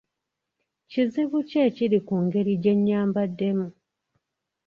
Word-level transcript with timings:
Kizibu 0.89 1.37
ki 1.49 1.57
ekiri 1.67 1.99
ku 2.07 2.15
ngeri 2.25 2.53
gye 2.63 2.73
nyambaddemu? 2.85 3.67